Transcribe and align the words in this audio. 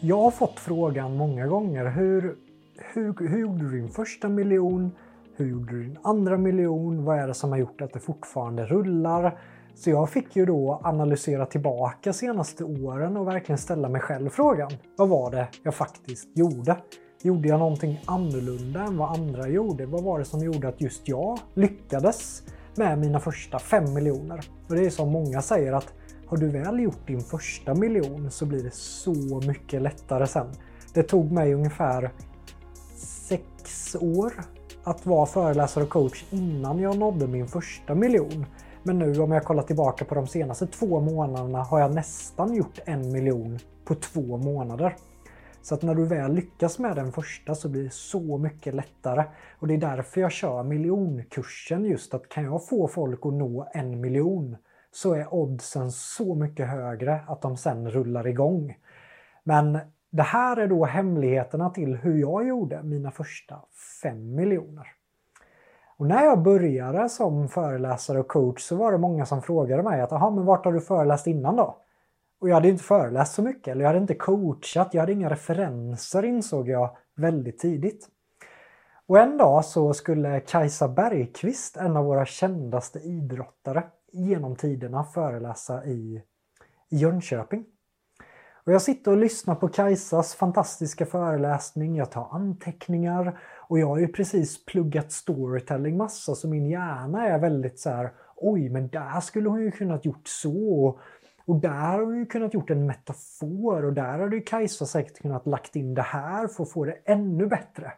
Jag 0.00 0.20
har 0.20 0.30
fått 0.30 0.60
frågan 0.60 1.16
många 1.16 1.46
gånger. 1.46 1.86
Hur, 1.86 2.36
hur, 2.94 3.28
hur 3.28 3.38
gjorde 3.38 3.58
du 3.58 3.70
din 3.70 3.88
första 3.88 4.28
miljon? 4.28 4.90
Hur 5.36 5.46
gjorde 5.46 5.72
du 5.72 5.82
din 5.82 5.98
andra 6.02 6.36
miljon? 6.38 7.04
Vad 7.04 7.18
är 7.18 7.26
det 7.26 7.34
som 7.34 7.50
har 7.50 7.58
gjort 7.58 7.80
att 7.80 7.92
det 7.92 8.00
fortfarande 8.00 8.66
rullar? 8.66 9.38
Så 9.74 9.90
jag 9.90 10.10
fick 10.10 10.36
ju 10.36 10.46
då 10.46 10.80
analysera 10.84 11.46
tillbaka 11.46 12.12
senaste 12.12 12.64
åren 12.64 13.16
och 13.16 13.28
verkligen 13.28 13.58
ställa 13.58 13.88
mig 13.88 14.00
själv 14.00 14.30
frågan. 14.30 14.70
Vad 14.96 15.08
var 15.08 15.30
det 15.30 15.48
jag 15.62 15.74
faktiskt 15.74 16.28
gjorde? 16.36 16.76
Gjorde 17.22 17.48
jag 17.48 17.58
någonting 17.58 18.00
annorlunda 18.06 18.82
än 18.82 18.96
vad 18.96 19.10
andra 19.18 19.48
gjorde? 19.48 19.86
Vad 19.86 20.02
var 20.02 20.18
det 20.18 20.24
som 20.24 20.40
gjorde 20.40 20.68
att 20.68 20.80
just 20.80 21.08
jag 21.08 21.38
lyckades 21.54 22.42
med 22.74 22.98
mina 22.98 23.20
första 23.20 23.58
fem 23.58 23.94
miljoner? 23.94 24.40
Och 24.68 24.74
det 24.74 24.86
är 24.86 24.90
som 24.90 25.08
många 25.08 25.42
säger 25.42 25.72
att 25.72 25.94
har 26.34 26.38
du 26.40 26.48
väl 26.48 26.80
gjort 26.80 27.06
din 27.06 27.20
första 27.20 27.74
miljon 27.74 28.30
så 28.30 28.46
blir 28.46 28.62
det 28.62 28.74
så 28.74 29.40
mycket 29.46 29.82
lättare 29.82 30.26
sen. 30.26 30.46
Det 30.94 31.02
tog 31.02 31.32
mig 31.32 31.54
ungefär 31.54 32.10
6 32.96 33.96
år 34.00 34.32
att 34.84 35.06
vara 35.06 35.26
föreläsare 35.26 35.84
och 35.84 35.90
coach 35.90 36.24
innan 36.30 36.78
jag 36.78 36.98
nådde 36.98 37.26
min 37.26 37.48
första 37.48 37.94
miljon. 37.94 38.46
Men 38.82 38.98
nu 38.98 39.18
om 39.18 39.32
jag 39.32 39.44
kollar 39.44 39.62
tillbaka 39.62 40.04
på 40.04 40.14
de 40.14 40.26
senaste 40.26 40.66
två 40.66 41.00
månaderna 41.00 41.62
har 41.62 41.80
jag 41.80 41.94
nästan 41.94 42.54
gjort 42.54 42.78
en 42.84 43.12
miljon 43.12 43.58
på 43.84 43.94
två 43.94 44.36
månader. 44.36 44.96
Så 45.62 45.74
att 45.74 45.82
när 45.82 45.94
du 45.94 46.04
väl 46.06 46.34
lyckas 46.34 46.78
med 46.78 46.96
den 46.96 47.12
första 47.12 47.54
så 47.54 47.68
blir 47.68 47.84
det 47.84 47.92
så 47.92 48.38
mycket 48.38 48.74
lättare. 48.74 49.24
Och 49.58 49.66
det 49.66 49.74
är 49.74 49.78
därför 49.78 50.20
jag 50.20 50.32
kör 50.32 50.62
miljonkursen 50.62 51.84
just 51.84 52.14
att 52.14 52.28
kan 52.28 52.44
jag 52.44 52.68
få 52.68 52.88
folk 52.88 53.26
att 53.26 53.34
nå 53.34 53.70
en 53.74 54.00
miljon 54.00 54.56
så 54.94 55.14
är 55.14 55.34
oddsen 55.34 55.92
så 55.92 56.34
mycket 56.34 56.68
högre 56.68 57.20
att 57.28 57.42
de 57.42 57.56
sen 57.56 57.90
rullar 57.90 58.26
igång. 58.26 58.76
Men 59.44 59.78
det 60.10 60.22
här 60.22 60.56
är 60.56 60.68
då 60.68 60.84
hemligheterna 60.84 61.70
till 61.70 61.96
hur 61.96 62.18
jag 62.18 62.46
gjorde 62.46 62.82
mina 62.82 63.10
första 63.10 63.60
5 64.02 64.34
miljoner. 64.34 64.86
Och 65.96 66.06
när 66.06 66.24
jag 66.24 66.42
började 66.42 67.08
som 67.08 67.48
föreläsare 67.48 68.20
och 68.20 68.28
coach 68.28 68.62
så 68.62 68.76
var 68.76 68.92
det 68.92 68.98
många 68.98 69.26
som 69.26 69.42
frågade 69.42 69.82
mig 69.82 70.00
att 70.00 70.10
men 70.10 70.44
vart 70.44 70.64
har 70.64 70.72
du 70.72 70.80
föreläst 70.80 71.26
innan 71.26 71.56
då? 71.56 71.76
Och 72.40 72.48
jag 72.48 72.54
hade 72.54 72.68
inte 72.68 72.84
föreläst 72.84 73.34
så 73.34 73.42
mycket 73.42 73.68
eller 73.68 73.80
jag 73.80 73.88
hade 73.88 74.00
inte 74.00 74.14
coachat, 74.14 74.94
jag 74.94 75.00
hade 75.00 75.12
inga 75.12 75.30
referenser 75.30 76.24
insåg 76.24 76.68
jag 76.68 76.96
väldigt 77.16 77.58
tidigt. 77.58 78.08
Och 79.06 79.18
en 79.18 79.38
dag 79.38 79.64
så 79.64 79.94
skulle 79.94 80.40
Kajsa 80.40 80.88
Bergqvist, 80.88 81.76
en 81.76 81.96
av 81.96 82.04
våra 82.04 82.26
kändaste 82.26 82.98
idrottare 82.98 83.82
genom 84.14 84.56
tiderna, 84.56 85.04
föreläsa 85.04 85.86
i, 85.86 86.22
Jönköping. 86.88 87.64
Och 88.66 88.72
jag 88.72 88.82
sitter 88.82 89.10
och 89.10 89.16
lyssnar 89.16 89.54
på 89.54 89.68
Kajsas 89.68 90.34
fantastiska 90.34 91.06
föreläsning, 91.06 91.96
jag 91.96 92.10
tar 92.10 92.28
anteckningar 92.32 93.40
och 93.68 93.78
jag 93.78 93.86
har 93.86 93.98
ju 93.98 94.08
precis 94.08 94.64
pluggat 94.64 95.12
storytelling 95.12 95.96
massa 95.96 96.34
så 96.34 96.48
min 96.48 96.66
hjärna 96.66 97.26
är 97.28 97.38
väldigt 97.38 97.78
så 97.78 97.90
här, 97.90 98.12
oj 98.36 98.68
men 98.68 98.88
där 98.88 99.20
skulle 99.20 99.48
hon 99.48 99.62
ju 99.62 99.70
kunnat 99.70 100.04
gjort 100.04 100.28
så. 100.28 101.00
Och 101.46 101.60
där 101.60 101.70
har 101.70 102.00
hon 102.00 102.18
ju 102.18 102.26
kunnat 102.26 102.54
gjort 102.54 102.70
en 102.70 102.86
metafor 102.86 103.84
och 103.84 103.92
där 103.92 104.18
hade 104.18 104.36
ju 104.36 104.42
Kajsa 104.42 104.86
säkert 104.86 105.22
kunnat 105.22 105.46
lagt 105.46 105.76
in 105.76 105.94
det 105.94 106.02
här 106.02 106.48
för 106.48 106.62
att 106.62 106.72
få 106.72 106.84
det 106.84 106.98
ännu 107.04 107.46
bättre. 107.46 107.92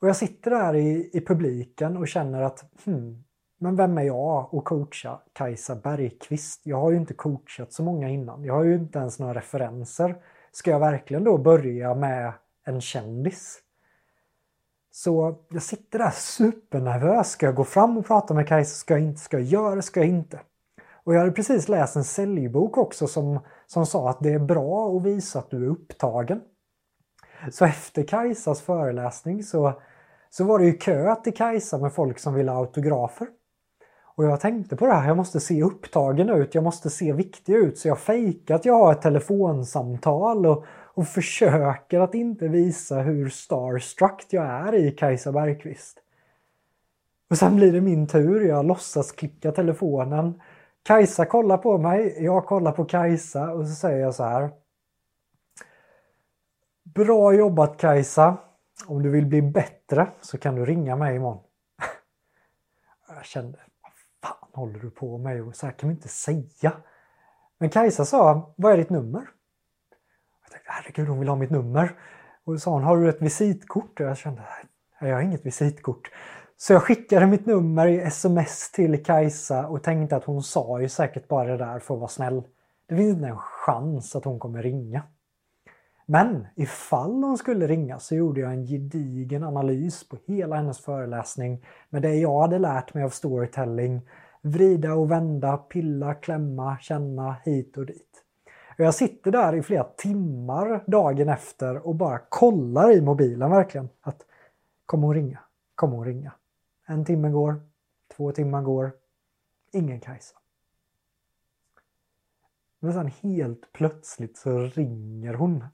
Och 0.00 0.08
jag 0.08 0.16
sitter 0.16 0.50
där 0.50 0.74
i, 0.74 1.10
i 1.12 1.20
publiken 1.20 1.96
och 1.96 2.08
känner 2.08 2.42
att 2.42 2.64
hmm, 2.84 3.24
men 3.62 3.76
vem 3.76 3.98
är 3.98 4.02
jag 4.02 4.48
att 4.52 4.64
coacha 4.64 5.20
Kajsa 5.32 5.76
Bergqvist? 5.76 6.60
Jag 6.64 6.80
har 6.80 6.90
ju 6.90 6.96
inte 6.96 7.14
coachat 7.14 7.72
så 7.72 7.82
många 7.82 8.08
innan. 8.08 8.44
Jag 8.44 8.54
har 8.54 8.64
ju 8.64 8.74
inte 8.74 8.98
ens 8.98 9.18
några 9.18 9.34
referenser. 9.34 10.16
Ska 10.52 10.70
jag 10.70 10.80
verkligen 10.80 11.24
då 11.24 11.38
börja 11.38 11.94
med 11.94 12.32
en 12.64 12.80
kändis? 12.80 13.58
Så 14.90 15.36
jag 15.50 15.62
sitter 15.62 15.98
där 15.98 16.10
supernervös. 16.10 17.30
Ska 17.30 17.46
jag 17.46 17.54
gå 17.54 17.64
fram 17.64 17.98
och 17.98 18.06
prata 18.06 18.34
med 18.34 18.48
Kajsa? 18.48 18.74
Ska 18.74 18.94
jag 18.94 19.02
inte? 19.02 19.20
Ska 19.20 19.38
jag 19.38 19.46
göra? 19.46 19.82
Ska 19.82 20.00
jag 20.00 20.08
inte? 20.08 20.40
Och 21.04 21.14
jag 21.14 21.18
hade 21.18 21.32
precis 21.32 21.68
läst 21.68 21.96
en 21.96 22.04
säljbok 22.04 22.78
också 22.78 23.06
som, 23.06 23.40
som 23.66 23.86
sa 23.86 24.10
att 24.10 24.20
det 24.20 24.32
är 24.32 24.38
bra 24.38 24.96
att 24.96 25.02
visa 25.02 25.38
att 25.38 25.50
du 25.50 25.64
är 25.64 25.70
upptagen. 25.70 26.40
Så 27.50 27.64
efter 27.64 28.02
Kajsas 28.02 28.60
föreläsning 28.60 29.42
så, 29.42 29.80
så 30.30 30.44
var 30.44 30.58
det 30.58 30.64
ju 30.64 30.72
kö 30.72 31.14
till 31.14 31.34
Kajsa 31.34 31.78
med 31.78 31.92
folk 31.92 32.18
som 32.18 32.34
ville 32.34 32.50
ha 32.50 32.58
autografer. 32.58 33.28
Och 34.14 34.24
jag 34.24 34.40
tänkte 34.40 34.76
på 34.76 34.86
det 34.86 34.92
här, 34.92 35.08
jag 35.08 35.16
måste 35.16 35.40
se 35.40 35.62
upptagen 35.62 36.30
ut, 36.30 36.54
jag 36.54 36.64
måste 36.64 36.90
se 36.90 37.12
viktig 37.12 37.54
ut. 37.54 37.78
Så 37.78 37.88
jag 37.88 37.98
fejkar 37.98 38.54
att 38.54 38.64
jag 38.64 38.74
har 38.74 38.92
ett 38.92 39.02
telefonsamtal 39.02 40.46
och, 40.46 40.64
och 40.94 41.08
försöker 41.08 42.00
att 42.00 42.14
inte 42.14 42.48
visa 42.48 43.00
hur 43.00 43.28
starstruck 43.28 44.26
jag 44.30 44.44
är 44.44 44.74
i 44.74 44.90
Kajsa 44.90 45.32
Bergqvist. 45.32 45.98
Och 47.30 47.38
sen 47.38 47.56
blir 47.56 47.72
det 47.72 47.80
min 47.80 48.06
tur, 48.06 48.40
jag 48.40 48.66
låtsas 48.66 49.12
klicka 49.12 49.52
telefonen. 49.52 50.40
Kajsa 50.82 51.24
kollar 51.24 51.58
på 51.58 51.78
mig, 51.78 52.24
jag 52.24 52.46
kollar 52.46 52.72
på 52.72 52.84
Kajsa 52.84 53.52
och 53.52 53.66
så 53.66 53.74
säger 53.74 53.98
jag 53.98 54.14
så 54.14 54.24
här. 54.24 54.50
Bra 56.84 57.34
jobbat 57.34 57.76
Kajsa! 57.78 58.36
Om 58.86 59.02
du 59.02 59.10
vill 59.10 59.26
bli 59.26 59.42
bättre 59.42 60.06
så 60.20 60.38
kan 60.38 60.54
du 60.54 60.64
ringa 60.64 60.96
mig 60.96 61.16
imorgon. 61.16 61.42
Jag 63.08 63.24
kände, 63.24 63.58
håller 64.52 64.78
du 64.78 64.90
på 64.90 65.18
med? 65.18 65.42
Och 65.42 65.56
så 65.56 65.66
här 65.66 65.72
kan 65.72 65.88
vi 65.88 65.94
inte 65.94 66.08
säga. 66.08 66.72
Men 67.58 67.70
Kajsa 67.70 68.04
sa, 68.04 68.54
vad 68.56 68.72
är 68.72 68.76
ditt 68.76 68.90
nummer? 68.90 69.28
Jag 70.42 70.50
tänkte, 70.50 70.70
herregud 70.70 71.08
hon 71.08 71.18
vill 71.18 71.28
ha 71.28 71.36
mitt 71.36 71.50
nummer. 71.50 71.98
Och 72.44 72.62
sa 72.62 72.70
hon, 72.70 72.82
har 72.82 72.96
du 72.96 73.08
ett 73.08 73.22
visitkort? 73.22 74.00
Och 74.00 74.06
jag 74.06 74.16
kände, 74.16 74.42
nej 75.00 75.10
jag 75.10 75.16
har 75.16 75.22
inget 75.22 75.46
visitkort. 75.46 76.10
Så 76.56 76.72
jag 76.72 76.82
skickade 76.82 77.26
mitt 77.26 77.46
nummer 77.46 77.86
i 77.86 78.00
sms 78.00 78.72
till 78.72 79.04
Kajsa 79.04 79.66
och 79.66 79.82
tänkte 79.82 80.16
att 80.16 80.24
hon 80.24 80.42
sa 80.42 80.80
ju 80.80 80.88
säkert 80.88 81.28
bara 81.28 81.48
det 81.48 81.56
där 81.56 81.78
för 81.78 81.94
att 81.94 82.00
vara 82.00 82.08
snäll. 82.08 82.42
Det 82.86 82.96
finns 82.96 83.14
inte 83.14 83.28
en 83.28 83.38
chans 83.38 84.16
att 84.16 84.24
hon 84.24 84.38
kommer 84.38 84.62
ringa. 84.62 85.02
Men 86.06 86.46
ifall 86.56 87.24
hon 87.24 87.38
skulle 87.38 87.66
ringa 87.66 87.98
så 87.98 88.14
gjorde 88.14 88.40
jag 88.40 88.52
en 88.52 88.66
gedigen 88.66 89.44
analys 89.44 90.08
på 90.08 90.16
hela 90.26 90.56
hennes 90.56 90.80
föreläsning 90.80 91.64
med 91.90 92.02
det 92.02 92.14
jag 92.14 92.40
hade 92.40 92.58
lärt 92.58 92.94
mig 92.94 93.04
av 93.04 93.10
storytelling 93.10 94.00
vrida 94.42 94.94
och 94.94 95.10
vända, 95.10 95.56
pilla, 95.56 96.14
klämma, 96.14 96.78
känna 96.78 97.36
hit 97.44 97.76
och 97.76 97.86
dit. 97.86 98.24
Och 98.78 98.84
jag 98.84 98.94
sitter 98.94 99.30
där 99.30 99.54
i 99.54 99.62
flera 99.62 99.84
timmar 99.84 100.84
dagen 100.86 101.28
efter 101.28 101.86
och 101.86 101.94
bara 101.94 102.18
kollar 102.18 102.92
i 102.92 103.00
mobilen 103.00 103.50
verkligen. 103.50 103.88
att 104.00 104.26
Kommer 104.86 105.06
hon 105.06 105.14
ringa? 105.14 105.38
Kommer 105.74 105.96
hon 105.96 106.06
ringa? 106.06 106.32
En 106.86 107.04
timme 107.04 107.30
går, 107.30 107.60
två 108.16 108.32
timmar 108.32 108.62
går, 108.62 108.92
ingen 109.72 110.00
Kajsa. 110.00 110.36
Men 112.80 112.92
sen 112.92 113.06
helt 113.06 113.72
plötsligt 113.72 114.36
så 114.36 114.58
ringer 114.58 115.34
hon. 115.34 115.64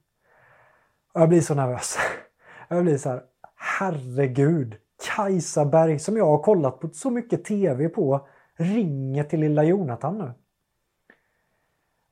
Och 1.12 1.20
jag 1.20 1.28
blir 1.28 1.40
så 1.40 1.54
nervös. 1.54 1.98
Jag 2.70 2.82
blir 2.82 2.98
så 2.98 3.08
här, 3.08 3.24
herregud, 3.54 4.76
Kajsa 5.16 5.64
Berg 5.64 5.98
som 5.98 6.16
jag 6.16 6.26
har 6.26 6.42
kollat 6.42 6.80
på 6.80 6.88
så 6.88 7.10
mycket 7.10 7.44
TV 7.44 7.88
på 7.88 8.28
ringer 8.58 9.24
till 9.24 9.40
lilla 9.40 9.64
Jonathan 9.64 10.18
nu. 10.18 10.32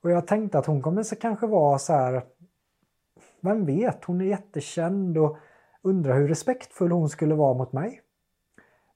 Och 0.03 0.11
jag 0.11 0.27
tänkte 0.27 0.59
att 0.59 0.67
hon 0.67 0.83
kommer 0.83 1.03
så 1.03 1.17
kanske 1.17 1.47
vara 1.47 1.79
så 1.79 1.93
här, 1.93 2.23
vem 3.41 3.67
vet, 3.67 4.05
hon 4.05 4.21
är 4.21 4.25
jättekänd 4.25 5.19
och 5.19 5.39
undrar 5.83 6.19
hur 6.19 6.29
respektfull 6.29 6.93
hon 6.93 7.09
skulle 7.09 7.34
vara 7.34 7.55
mot 7.55 7.73
mig. 7.73 8.01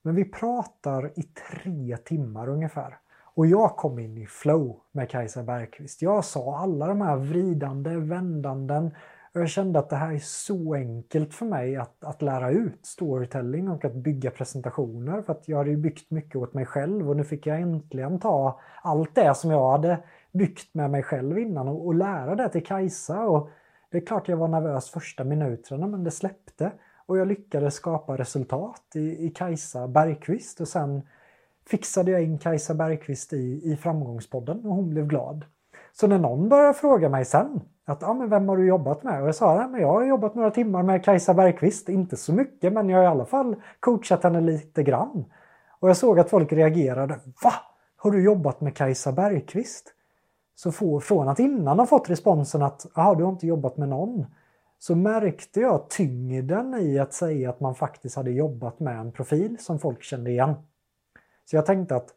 Men 0.03 0.15
vi 0.15 0.25
pratar 0.25 1.19
i 1.19 1.23
tre 1.23 1.97
timmar 1.97 2.49
ungefär. 2.49 2.99
Och 3.35 3.47
jag 3.47 3.77
kom 3.77 3.99
in 3.99 4.19
i 4.19 4.27
flow 4.27 4.81
med 4.93 5.11
Kajsa 5.11 5.43
Bergqvist. 5.43 6.03
Jag 6.03 6.25
sa 6.25 6.59
alla 6.59 6.87
de 6.87 7.01
här 7.01 7.17
vridande, 7.17 7.97
vändanden, 7.97 8.95
jag 9.33 9.49
kände 9.49 9.79
att 9.79 9.91
det 9.91 9.97
här 9.97 10.13
är 10.13 10.19
så 10.19 10.75
enkelt 10.75 11.35
för 11.35 11.47
mig 11.47 11.77
att, 11.77 12.05
att 12.05 12.23
lära 12.23 12.51
ut 12.51 12.87
storytelling 12.87 13.69
och 13.69 13.85
att 13.85 13.95
bygga 13.95 14.31
presentationer. 14.31 15.23
För 15.23 15.33
att 15.33 15.49
jag 15.49 15.59
hade 15.59 15.71
ju 15.71 15.77
byggt 15.77 16.11
mycket 16.11 16.37
åt 16.37 16.55
mig 16.55 16.67
själv 16.67 17.11
och 17.11 17.17
nu 17.17 17.25
fick 17.25 17.47
jag 17.47 17.61
äntligen 17.61 18.19
ta 18.19 18.61
allt 18.83 19.15
det 19.15 19.37
som 19.37 19.51
jag 19.51 19.71
hade 19.71 19.99
byggt 20.33 20.75
med 20.75 20.91
mig 20.91 21.03
själv 21.03 21.39
innan 21.39 21.69
och, 21.69 21.87
och 21.87 21.95
lära 21.95 22.35
det 22.35 22.49
till 22.49 22.67
Kajsa. 22.67 23.21
Och 23.21 23.51
det 23.91 23.97
är 23.97 24.07
klart 24.07 24.29
jag 24.29 24.37
var 24.37 24.49
nervös 24.49 24.91
första 24.91 25.25
minuterna 25.25 25.87
men 25.87 26.05
det 26.05 26.11
släppte. 26.11 26.73
Och 27.07 27.19
jag 27.19 27.29
lyckades 27.29 27.75
skapa 27.75 28.17
resultat 28.17 28.83
i, 28.95 29.27
i 29.27 29.31
Kajsa 29.31 29.89
Bergqvist 29.89 30.61
och 30.61 30.69
sen 30.69 31.03
fixade 31.67 32.11
jag 32.11 32.23
in 32.23 32.39
Kajsa 32.39 32.75
Bergqvist 32.75 33.33
i, 33.33 33.61
i 33.65 33.77
Framgångspodden 33.77 34.67
och 34.67 34.75
hon 34.75 34.91
blev 34.91 35.07
glad. 35.07 35.45
Så 35.93 36.07
när 36.07 36.19
någon 36.19 36.49
börjar 36.49 36.73
fråga 36.73 37.09
mig 37.09 37.25
sen 37.25 37.61
att 37.91 38.03
ja, 38.03 38.15
men 38.15 38.31
vem 38.31 38.49
har 38.49 38.57
du 38.57 38.67
jobbat 38.67 39.03
med? 39.03 39.23
Och 39.23 39.29
jag 39.29 39.35
sa 39.35 39.61
att 39.61 39.81
jag 39.81 39.93
har 39.93 40.05
jobbat 40.05 40.35
några 40.35 40.51
timmar 40.51 40.83
med 40.83 41.05
Kajsa 41.05 41.35
Bergqvist. 41.35 41.89
Inte 41.89 42.17
så 42.17 42.33
mycket 42.33 42.73
men 42.73 42.89
jag 42.89 42.99
har 42.99 43.05
i 43.05 43.07
alla 43.07 43.25
fall 43.25 43.57
coachat 43.81 44.23
henne 44.23 44.41
lite 44.41 44.83
grann. 44.83 45.25
Och 45.81 45.89
jag 45.89 45.97
såg 45.97 46.21
att 46.21 46.31
folk 46.31 46.53
reagerade. 46.53 47.21
Va? 47.43 47.53
Har 47.97 48.11
du 48.11 48.23
jobbat 48.23 48.61
med 48.61 48.77
Kajsa 48.77 49.13
Bergqvist? 49.13 49.95
Så 50.55 50.73
få, 50.73 51.01
från 51.01 51.29
att 51.29 51.39
innan 51.39 51.79
ha 51.79 51.87
fått 51.87 52.11
responsen 52.11 52.63
att 52.63 52.87
Jaha, 52.95 53.15
du 53.15 53.25
har 53.25 53.33
inte 53.33 53.47
jobbat 53.47 53.77
med 53.77 53.89
någon. 53.89 54.27
Så 54.79 54.95
märkte 54.95 55.61
jag 55.61 55.91
tyngden 55.91 56.75
i 56.75 56.99
att 56.99 57.13
säga 57.13 57.51
att 57.51 57.61
man 57.61 57.75
faktiskt 57.75 58.17
hade 58.17 58.31
jobbat 58.31 58.81
med 58.81 58.99
en 58.99 59.13
profil 59.13 59.57
som 59.61 59.79
folk 59.79 60.03
kände 60.03 60.31
igen. 60.31 60.55
Så 61.45 61.57
jag 61.57 61.67
tänkte 61.67 61.97
att 61.97 62.15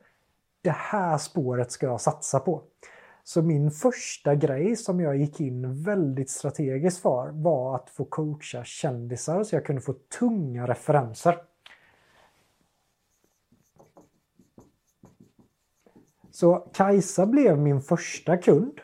det 0.61 0.75
här 0.75 1.17
spåret 1.17 1.71
ska 1.71 1.85
jag 1.85 2.01
satsa 2.01 2.39
på. 2.39 2.61
Så 3.23 3.41
min 3.41 3.71
första 3.71 4.35
grej 4.35 4.75
som 4.75 4.99
jag 4.99 5.17
gick 5.17 5.41
in 5.41 5.83
väldigt 5.83 6.29
strategiskt 6.29 7.01
för 7.01 7.29
var 7.31 7.75
att 7.75 7.89
få 7.89 8.05
coacha 8.05 8.63
kändisar 8.63 9.43
så 9.43 9.55
jag 9.55 9.65
kunde 9.65 9.81
få 9.81 9.93
tunga 10.19 10.67
referenser. 10.67 11.37
Så 16.31 16.55
Kajsa 16.73 17.25
blev 17.25 17.57
min 17.57 17.81
första 17.81 18.37
kund. 18.37 18.79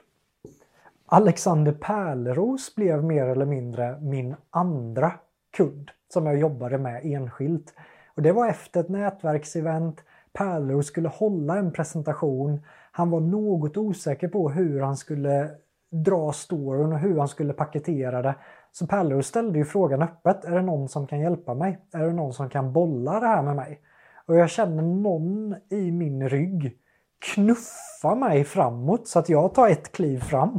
Alexander 1.05 1.71
Pärleros 1.71 2.75
blev 2.75 3.03
mer 3.03 3.25
eller 3.25 3.45
mindre 3.45 3.99
min 4.01 4.35
andra 4.49 5.13
kund 5.57 5.91
som 6.13 6.25
jag 6.25 6.37
jobbade 6.37 6.77
med 6.77 7.05
enskilt. 7.05 7.73
Och 8.15 8.21
Det 8.21 8.31
var 8.31 8.47
efter 8.47 8.79
ett 8.79 8.89
nätverksevent. 8.89 10.03
Pärleros 10.33 10.87
skulle 10.87 11.09
hålla 11.09 11.57
en 11.57 11.73
presentation. 11.73 12.61
Han 12.91 13.09
var 13.09 13.19
något 13.19 13.77
osäker 13.77 14.27
på 14.27 14.49
hur 14.49 14.81
han 14.81 14.97
skulle 14.97 15.49
dra 15.91 16.31
storyn 16.31 16.93
och 16.93 16.99
hur 16.99 17.17
han 17.19 17.27
skulle 17.27 17.53
paketera 17.53 18.21
det. 18.21 18.35
Så 18.71 18.87
Pärleros 18.87 19.27
ställde 19.27 19.59
ju 19.59 19.65
frågan 19.65 20.01
öppet. 20.01 20.45
Är 20.45 20.55
det 20.55 20.61
någon 20.61 20.89
som 20.89 21.07
kan 21.07 21.19
hjälpa 21.19 21.53
mig? 21.53 21.79
Är 21.93 22.05
det 22.05 22.13
någon 22.13 22.33
som 22.33 22.49
kan 22.49 22.73
bolla 22.73 23.19
det 23.19 23.27
här 23.27 23.41
med 23.41 23.55
mig? 23.55 23.81
Och 24.25 24.35
jag 24.35 24.49
känner 24.49 24.83
någon 24.83 25.55
i 25.69 25.91
min 25.91 26.29
rygg 26.29 26.77
knuffa 27.19 28.15
mig 28.15 28.43
framåt 28.43 29.07
så 29.07 29.19
att 29.19 29.29
jag 29.29 29.53
tar 29.53 29.69
ett 29.69 29.91
kliv 29.91 30.19
fram. 30.19 30.57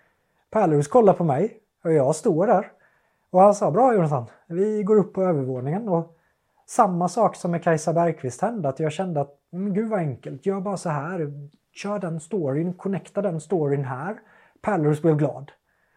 Pärleros 0.50 0.88
kollar 0.88 1.12
på 1.12 1.24
mig 1.24 1.58
och 1.84 1.92
jag 1.92 2.16
står 2.16 2.46
där. 2.46 2.72
Och 3.30 3.40
han 3.40 3.54
sa 3.54 3.70
bra 3.70 3.94
Jonathan, 3.94 4.26
vi 4.46 4.82
går 4.82 4.96
upp 4.96 5.12
på 5.14 5.22
övervåningen. 5.22 5.88
Och 5.88 6.16
samma 6.66 7.08
sak 7.08 7.36
som 7.36 7.50
med 7.50 7.62
Kajsa 7.62 7.92
Bergqvist 7.92 8.42
hände, 8.42 8.68
att 8.68 8.80
jag 8.80 8.92
kände 8.92 9.20
att 9.20 9.36
men 9.50 9.74
gud 9.74 9.90
vad 9.90 9.98
enkelt, 9.98 10.46
gör 10.46 10.60
bara 10.60 10.76
så 10.76 10.88
här, 10.88 11.32
kör 11.72 11.98
den 11.98 12.20
storyn, 12.20 12.72
connecta 12.72 13.22
den 13.22 13.40
storyn 13.40 13.84
här. 13.84 14.20
Pärleros 14.60 15.02
blev 15.02 15.16
glad. 15.16 15.52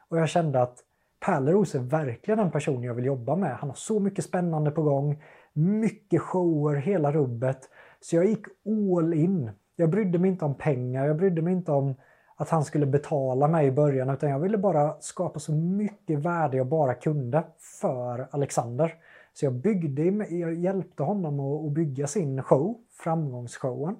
Och 0.10 0.18
jag 0.18 0.30
kände 0.30 0.62
att 0.62 0.80
Pärleros 1.26 1.76
är 1.76 1.80
verkligen 1.80 2.40
en 2.40 2.52
person 2.52 2.84
jag 2.84 2.94
vill 2.94 3.06
jobba 3.06 3.36
med. 3.36 3.58
Han 3.58 3.70
har 3.70 3.76
så 3.76 4.00
mycket 4.00 4.26
spännande 4.26 4.72
på 4.72 4.82
gång, 4.82 5.24
mycket 5.54 6.22
shower, 6.22 6.76
hela 6.76 7.12
rubbet. 7.12 7.70
Så 8.02 8.16
jag 8.16 8.26
gick 8.26 8.46
all 8.66 9.14
in. 9.14 9.52
Jag 9.76 9.90
brydde 9.90 10.20
mig 10.20 10.32
inte 10.32 10.46
om 10.46 10.56
pengar, 10.56 11.06
jag 11.06 11.18
brydde 11.18 11.42
mig 11.42 11.54
inte 11.54 11.72
om 11.72 11.96
att 12.36 12.50
han 12.50 12.66
skulle 12.66 12.86
betala 12.86 13.48
mig 13.48 13.68
i 13.68 13.72
början 13.72 14.10
utan 14.10 14.30
jag 14.30 14.40
ville 14.40 14.58
bara 14.58 14.96
skapa 15.00 15.40
så 15.40 15.52
mycket 15.54 16.20
värde 16.20 16.58
jag 16.58 16.68
bara 16.68 16.94
kunde 16.94 17.44
för 17.82 18.28
Alexander. 18.32 18.94
Så 19.34 19.46
jag, 19.46 19.54
byggde, 19.54 20.04
jag 20.36 20.54
hjälpte 20.54 21.04
honom 21.04 21.40
att 21.40 21.72
bygga 21.72 22.08
sin 22.08 22.44
show, 22.44 22.76
framgångsshowen. 23.04 23.96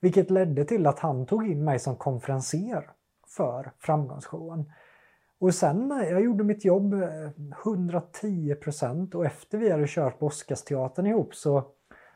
Vilket 0.00 0.30
ledde 0.30 0.64
till 0.64 0.86
att 0.86 0.98
han 0.98 1.26
tog 1.26 1.50
in 1.50 1.64
mig 1.64 1.78
som 1.78 1.96
konferenser 1.96 2.90
för 3.26 3.72
framgångsshowen. 3.78 4.72
Och 5.38 5.54
sen, 5.54 5.92
eh, 5.92 6.08
jag 6.08 6.20
gjorde 6.20 6.44
mitt 6.44 6.64
jobb 6.64 6.94
eh, 6.94 7.30
110% 7.64 9.14
och 9.14 9.26
efter 9.26 9.58
vi 9.58 9.70
hade 9.70 9.86
kört 9.86 10.18
på 10.18 10.26
Oscarsteatern 10.26 11.06
ihop 11.06 11.34
så, 11.34 11.64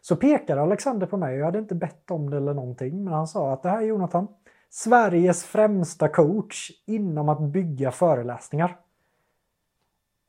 så 0.01 0.17
pekade 0.17 0.63
Alexander 0.63 1.07
på 1.07 1.17
mig. 1.17 1.37
Jag 1.37 1.45
hade 1.45 1.59
inte 1.59 1.75
bett 1.75 2.11
om 2.11 2.31
det 2.31 2.37
eller 2.37 2.55
någonting 2.55 3.05
men 3.05 3.13
han 3.13 3.27
sa 3.27 3.53
att 3.53 3.63
det 3.63 3.69
här 3.69 3.83
är 3.83 3.87
Jonathan, 3.87 4.29
Sveriges 4.71 5.45
främsta 5.45 6.09
coach 6.09 6.71
inom 6.87 7.29
att 7.29 7.41
bygga 7.41 7.91
föreläsningar. 7.91 8.77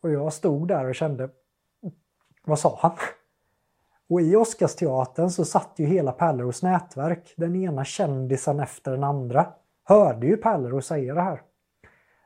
Och 0.01 0.11
jag 0.11 0.33
stod 0.33 0.67
där 0.67 0.85
och 0.85 0.95
kände, 0.95 1.29
vad 2.43 2.59
sa 2.59 2.77
han? 2.81 2.91
Och 4.11 4.21
i 4.21 4.35
Oscarsteatern 4.35 5.29
så 5.29 5.45
satt 5.45 5.73
ju 5.75 5.85
hela 5.85 6.11
Pärleros 6.11 6.63
nätverk, 6.63 7.33
den 7.37 7.55
ena 7.55 7.85
kändisen 7.85 8.59
efter 8.59 8.91
den 8.91 9.03
andra, 9.03 9.47
hörde 9.83 10.27
ju 10.27 10.37
Pärleros 10.37 10.85
säga 10.85 11.13
det 11.13 11.21
här. 11.21 11.41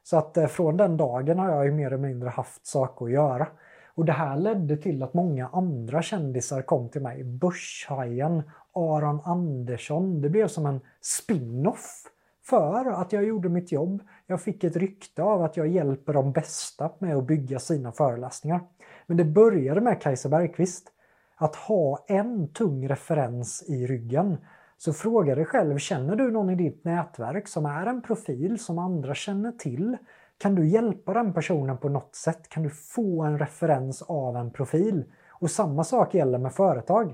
Så 0.03 0.17
att 0.17 0.37
eh, 0.37 0.47
från 0.47 0.77
den 0.77 0.97
dagen 0.97 1.39
har 1.39 1.49
jag 1.49 1.65
ju 1.65 1.71
mer 1.71 1.87
eller 1.87 1.97
mindre 1.97 2.29
haft 2.29 2.67
saker 2.67 3.05
att 3.05 3.11
göra. 3.11 3.47
Och 3.95 4.05
det 4.05 4.11
här 4.11 4.37
ledde 4.37 4.77
till 4.77 5.03
att 5.03 5.13
många 5.13 5.49
andra 5.53 6.01
kändisar 6.01 6.61
kom 6.61 6.89
till 6.89 7.01
mig. 7.01 7.23
Börshajen, 7.23 8.43
Aron 8.73 9.21
Andersson. 9.23 10.21
Det 10.21 10.29
blev 10.29 10.47
som 10.47 10.65
en 10.65 10.79
spin-off 11.01 12.03
för 12.43 12.85
att 13.01 13.13
jag 13.13 13.23
gjorde 13.23 13.49
mitt 13.49 13.71
jobb. 13.71 14.03
Jag 14.27 14.41
fick 14.41 14.63
ett 14.63 14.75
rykte 14.75 15.23
av 15.23 15.43
att 15.43 15.57
jag 15.57 15.67
hjälper 15.67 16.13
de 16.13 16.31
bästa 16.31 16.91
med 16.99 17.15
att 17.15 17.27
bygga 17.27 17.59
sina 17.59 17.91
föreläsningar. 17.91 18.61
Men 19.07 19.17
det 19.17 19.25
började 19.25 19.81
med 19.81 20.01
Kajsa 20.01 20.29
Bergqvist. 20.29 20.91
Att 21.35 21.55
ha 21.55 22.05
en 22.07 22.53
tung 22.53 22.87
referens 22.89 23.63
i 23.67 23.87
ryggen. 23.87 24.37
Så 24.77 24.93
fråga 24.93 25.35
dig 25.35 25.45
själv, 25.45 25.77
känner 25.77 26.15
du 26.15 26.31
någon 26.31 26.49
i 26.49 26.55
ditt 26.55 26.83
nätverk 26.83 27.47
som 27.47 27.65
är 27.65 27.85
en 27.85 28.01
profil 28.01 28.59
som 28.59 28.79
andra 28.79 29.15
känner 29.15 29.51
till? 29.51 29.97
Kan 30.37 30.55
du 30.55 30.67
hjälpa 30.67 31.13
den 31.13 31.33
personen 31.33 31.77
på 31.77 31.89
något 31.89 32.15
sätt? 32.15 32.49
Kan 32.49 32.63
du 32.63 32.69
få 32.69 33.23
en 33.23 33.39
referens 33.39 34.01
av 34.01 34.37
en 34.37 34.51
profil? 34.51 35.03
Och 35.31 35.51
samma 35.51 35.83
sak 35.83 36.13
gäller 36.13 36.37
med 36.37 36.53
företag. 36.53 37.13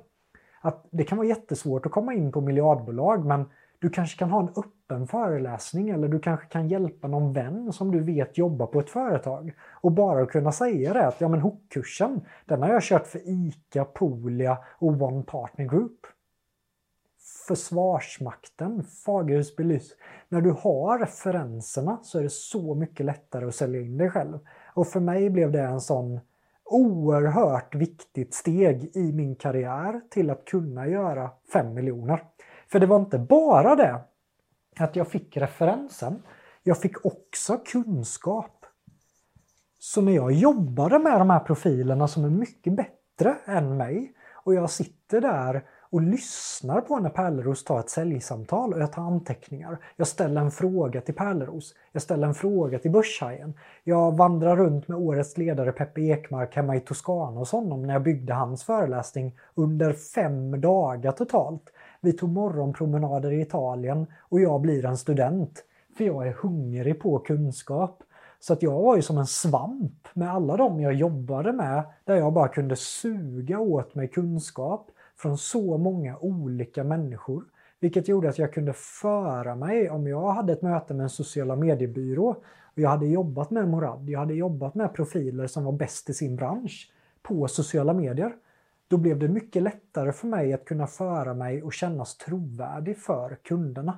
Att 0.62 0.88
det 0.92 1.04
kan 1.04 1.18
vara 1.18 1.28
jättesvårt 1.28 1.86
att 1.86 1.92
komma 1.92 2.14
in 2.14 2.32
på 2.32 2.42
miljardbolag 2.42 3.26
men 3.26 3.50
du 3.80 3.90
kanske 3.90 4.20
kan 4.20 4.30
ha 4.30 4.40
en 4.40 4.50
öppen 4.92 5.08
föreläsning 5.08 5.90
eller 5.90 6.08
du 6.08 6.20
kanske 6.20 6.48
kan 6.48 6.68
hjälpa 6.68 7.08
någon 7.08 7.34
vän 7.34 7.74
som 7.74 7.92
du 7.92 8.04
vet 8.04 8.38
jobbar 8.38 8.68
på 8.68 8.80
ett 8.80 8.90
företag. 8.90 9.54
Och 9.82 9.92
bara 9.92 10.26
kunna 10.26 10.52
säga 10.52 10.94
det 10.94 11.08
att 11.08 11.22
ja 11.22 11.28
men 11.28 11.42
hookkursen, 11.42 12.22
den 12.46 12.62
har 12.62 12.70
jag 12.70 12.84
kört 12.84 13.08
för 13.08 13.22
ICA, 13.26 13.86
Polia 13.86 14.58
och 14.80 15.02
One 15.02 15.24
Partner 15.24 15.66
Group. 15.66 16.00
Försvarsmakten, 17.48 18.84
Fagerhus 18.84 19.56
Belys. 19.56 19.92
När 20.30 20.42
du 20.42 20.52
har 20.52 21.00
referenserna 21.00 22.00
så 22.04 22.20
är 22.20 22.24
det 22.24 22.32
så 22.32 22.76
mycket 22.76 23.06
lättare 23.06 23.46
att 23.46 23.56
sälja 23.56 23.82
in 23.82 23.98
dig 23.98 24.10
själv. 24.10 24.40
Och 24.74 24.88
för 24.88 25.00
mig 25.00 25.30
blev 25.30 25.52
det 25.52 25.62
en 25.62 25.82
sån 25.82 26.20
oerhört 26.66 27.76
viktigt 27.76 28.34
steg 28.34 28.92
i 28.96 29.12
min 29.14 29.36
karriär 29.36 30.02
till 30.10 30.30
att 30.30 30.46
kunna 30.46 30.88
göra 30.88 31.30
5 31.54 31.74
miljoner. 31.74 32.24
För 32.72 32.80
det 32.80 32.86
var 32.86 33.00
inte 33.00 33.20
bara 33.20 33.76
det 33.76 34.02
att 34.80 34.96
jag 34.96 35.08
fick 35.08 35.38
referensen. 35.38 36.24
Jag 36.64 36.78
fick 36.82 37.06
också 37.06 37.58
kunskap. 37.58 38.66
Så 39.80 40.02
när 40.02 40.12
jag 40.12 40.32
jobbade 40.32 41.00
med 41.00 41.20
de 41.20 41.30
här 41.30 41.40
profilerna 41.40 42.08
som 42.08 42.25
är 42.25 42.30
mycket 42.30 42.74
bättre 42.74 43.38
än 43.46 43.78
mig 43.78 44.13
och 44.44 44.54
jag 44.54 44.70
sitter 44.70 45.22
där 45.22 45.63
och 45.92 46.01
lyssnar 46.01 46.82
på 46.82 47.00
när 47.00 47.10
Pärleros 47.10 47.63
tar 47.63 47.80
ett 47.80 47.90
säljsamtal 47.90 48.74
och 48.74 48.80
jag 48.80 48.92
tar 48.92 49.01
anteckningar. 49.01 49.78
Jag 49.96 50.08
ställer 50.08 50.42
en 50.42 50.51
fråga 50.51 51.01
till 51.01 51.13
Pärleros. 51.16 51.74
Jag 51.92 52.01
ställer 52.01 52.28
en 52.28 52.34
fråga 52.34 52.80
till 52.80 52.92
Börshajen. 52.92 53.54
Jag 53.84 54.18
vandrar 54.18 54.56
runt 54.56 54.88
med 54.88 54.98
årets 54.98 55.38
ledare 55.38 55.72
Peppe 55.72 56.01
Ekmark 56.01 56.56
hemma 56.56 56.75
i 56.75 56.80
Toscana 56.80 57.40
hos 57.40 57.51
honom 57.51 57.88
när 57.88 57.94
jag 57.94 58.04
byggde 58.04 58.34
hans 58.34 58.63
föreläsning 58.63 59.38
under 59.56 59.94
fem 59.94 60.62
dagar 60.62 61.12
totalt. 61.12 61.63
Vi 62.01 62.13
tog 62.13 62.29
morgonpromenader 62.29 63.31
i 63.31 63.41
Italien 63.41 64.05
och 64.20 64.39
jag 64.39 64.62
blir 64.62 64.86
en 64.86 64.98
student. 64.98 65.63
För 65.98 66.03
jag 66.03 66.27
är 66.27 66.31
hungrig 66.31 67.00
på 67.00 67.20
kunskap. 67.20 68.03
Så 68.39 68.53
att 68.53 68.63
jag 68.63 68.81
var 68.81 68.96
ju 68.96 69.01
som 69.01 69.17
en 69.17 69.25
svamp 69.25 70.08
med 70.13 70.31
alla 70.31 70.58
de 70.58 70.79
jag 70.79 70.93
jobbade 70.93 71.53
med 71.53 71.84
där 72.05 72.15
jag 72.15 72.34
bara 72.34 72.48
kunde 72.48 72.75
suga 72.75 73.60
åt 73.60 73.96
mig 73.96 74.08
kunskap 74.08 74.91
från 75.17 75.38
så 75.38 75.77
många 75.77 76.17
olika 76.17 76.84
människor. 76.84 77.43
Vilket 77.79 78.08
gjorde 78.08 78.29
att 78.29 78.39
jag 78.39 78.53
kunde 78.53 78.74
föra 78.74 79.55
mig, 79.55 79.89
om 79.89 80.08
jag 80.08 80.31
hade 80.31 80.53
ett 80.53 80.62
möte 80.62 80.93
med 80.93 81.03
en 81.03 81.10
sociala 81.10 81.55
mediebyrå 81.55 82.29
och 82.74 82.79
jag 82.79 82.89
hade 82.89 83.08
jobbat 83.08 83.51
med 83.51 83.67
Morad, 83.67 84.10
jag 84.10 84.20
hade 84.20 84.34
jobbat 84.34 84.75
med 84.75 84.93
profiler 84.93 85.48
som 85.48 85.63
var 85.63 85.72
bäst 85.72 86.10
i 86.10 86.13
sin 86.13 86.36
bransch 86.36 86.91
på 87.22 87.48
sociala 87.48 87.93
medier 87.93 88.34
då 88.91 88.98
blev 88.98 89.19
det 89.19 89.27
mycket 89.27 89.63
lättare 89.63 90.12
för 90.12 90.27
mig 90.27 90.53
att 90.53 90.65
kunna 90.65 90.88
föra 90.88 91.33
mig 91.33 91.63
och 91.63 91.74
kännas 91.74 92.17
trovärdig 92.17 92.98
för 92.98 93.38
kunderna. 93.43 93.98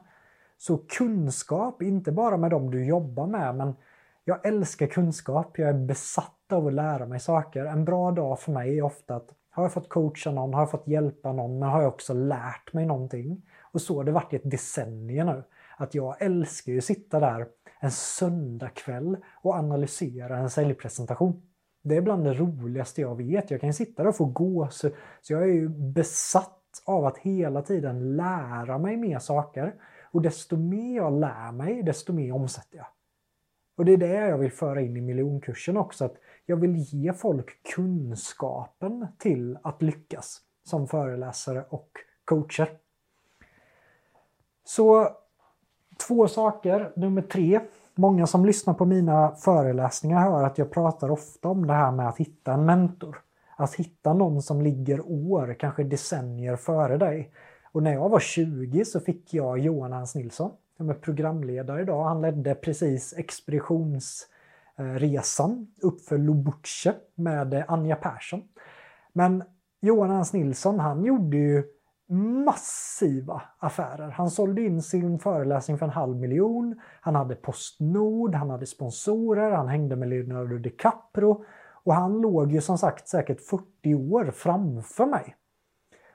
Så 0.58 0.78
kunskap, 0.78 1.82
inte 1.82 2.12
bara 2.12 2.38
med 2.38 2.52
dem 2.52 2.72
du 2.72 2.86
jobbar 2.86 3.28
med, 3.28 3.56
men 3.56 3.76
jag 4.24 4.46
älskar 4.46 4.88
kunskap. 4.88 5.58
Jag 5.60 5.70
är 5.70 5.74
besatt 5.74 6.52
av 6.52 6.68
att 6.68 6.74
lära 6.74 7.06
mig 7.06 7.20
saker. 7.20 7.66
En 7.66 7.86
bra 7.86 8.12
dag 8.12 8.40
för 8.40 8.52
mig 8.52 8.78
är 8.78 8.84
ofta 8.84 9.16
att 9.16 9.30
har 9.50 9.64
jag 9.64 9.74
fått 9.74 9.90
coacha 9.90 10.32
någon, 10.32 10.54
har 10.54 10.62
jag 10.62 10.72
fått 10.72 10.88
hjälpa 10.88 11.34
någon, 11.34 11.60
men 11.60 11.70
har 11.70 11.82
jag 11.82 11.94
också 11.94 12.14
lärt 12.14 12.74
mig 12.74 12.86
någonting? 12.86 13.42
Och 13.72 13.82
så 13.82 13.98
har 13.98 14.04
det 14.04 14.12
varit 14.12 14.34
i 14.34 14.36
ett 14.36 14.52
decennium 14.52 15.28
nu. 15.28 15.44
Att 15.78 15.96
jag 15.96 16.22
älskar 16.22 16.72
ju 16.72 16.78
att 16.78 16.84
sitta 16.84 17.20
där 17.20 17.48
en 17.80 17.92
söndagkväll 17.92 19.18
och 19.42 19.56
analysera 19.56 20.38
en 20.38 20.50
säljpresentation. 20.50 21.42
Det 21.86 21.96
är 21.96 22.02
bland 22.02 22.24
det 22.24 22.34
roligaste 22.34 23.02
jag 23.02 23.16
vet. 23.18 23.52
Jag 23.52 23.62
kan 23.62 23.74
sitta 23.74 24.04
där 24.04 24.10
och 24.10 24.16
få 24.16 24.26
gås. 24.26 24.86
Så 25.22 25.34
jag 25.34 25.42
är 25.44 25.54
ju 25.54 25.70
besatt 25.70 26.82
av 26.86 27.06
att 27.06 27.18
hela 27.18 27.62
tiden 27.62 28.16
lära 28.16 28.78
mig 28.78 28.98
mer 28.98 29.20
saker. 29.20 29.74
Och 30.12 30.22
desto 30.22 30.58
mer 30.58 30.96
jag 30.96 31.20
lär 31.20 31.52
mig, 31.52 31.84
desto 31.84 32.14
mer 32.14 32.32
omsätter 32.32 32.78
jag. 32.78 32.88
Och 33.76 33.86
det 33.86 33.94
är 33.94 33.98
det 33.98 34.08
jag 34.08 34.38
vill 34.38 34.52
föra 34.52 34.82
in 34.82 34.98
i 34.98 35.02
miljonkursen 35.02 35.78
också. 35.78 36.06
Att 36.06 36.16
jag 36.46 36.58
vill 36.58 36.76
ge 36.76 37.14
folk 37.14 37.64
kunskapen 37.76 39.08
till 39.18 39.58
att 39.64 39.82
lyckas 39.82 40.42
som 40.64 40.88
föreläsare 40.88 41.66
och 41.70 41.90
coacher. 42.26 42.70
Så 44.64 45.10
två 46.08 46.28
saker. 46.28 46.92
Nummer 46.96 47.22
tre. 47.22 47.60
Många 47.96 48.28
som 48.28 48.46
lyssnar 48.46 48.74
på 48.74 48.86
mina 48.86 49.36
föreläsningar 49.36 50.20
hör 50.20 50.44
att 50.44 50.58
jag 50.58 50.72
pratar 50.72 51.12
ofta 51.12 51.50
om 51.50 51.68
det 51.68 51.74
här 51.74 51.92
med 51.92 52.08
att 52.08 52.18
hitta 52.18 52.54
en 52.54 52.66
mentor. 52.66 53.18
Att 53.56 53.76
hitta 53.76 54.14
någon 54.14 54.42
som 54.42 54.62
ligger 54.62 55.02
år, 55.06 55.56
kanske 55.60 55.84
decennier 55.84 56.56
före 56.56 56.98
dig. 56.98 57.32
Och 57.72 57.84
när 57.84 57.94
jag 57.94 58.10
var 58.10 58.20
20 58.20 58.86
så 58.86 59.00
fick 59.00 59.34
jag 59.34 59.60
Johan 59.60 59.92
Hans 59.92 60.16
Nilsson. 60.16 60.52
som 60.78 60.90
är 60.90 60.94
programledare 60.94 61.82
idag. 61.82 62.04
Han 62.04 62.22
ledde 62.22 62.56
precis 62.56 63.14
expeditionsresan 63.18 65.68
uppför 65.82 66.18
Lobuche 66.18 66.94
med 67.16 67.64
Anja 67.68 67.96
Persson. 67.96 68.42
Men 69.14 69.44
Johan 69.82 70.10
Hans 70.10 70.34
Nilsson 70.34 70.80
han 70.80 71.06
gjorde 71.06 71.38
ju 71.38 71.64
massiva 72.14 73.42
affärer. 73.60 74.10
Han 74.10 74.30
sålde 74.30 74.62
in 74.62 74.82
sin 74.82 75.20
föreläsning 75.20 75.78
för 75.78 75.86
en 75.86 75.92
halv 75.92 76.16
miljon. 76.16 76.80
Han 77.02 77.16
hade 77.16 77.36
Postnord, 77.36 78.36
han 78.36 78.50
hade 78.50 78.66
sponsorer, 78.66 79.52
han 79.52 79.68
hängde 79.68 79.96
med 79.96 80.10
Leonardo 80.10 80.58
DiCaprio. 80.58 81.46
Och 81.84 81.94
han 81.94 82.22
låg 82.22 82.52
ju 82.52 82.62
som 82.62 82.78
sagt 82.78 83.08
säkert 83.08 83.42
40 83.42 83.96
år 83.96 84.32
framför 84.32 85.06
mig. 85.06 85.36